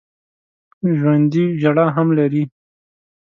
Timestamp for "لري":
2.17-2.43